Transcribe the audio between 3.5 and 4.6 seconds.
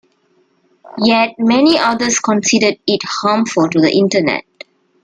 to the Internet.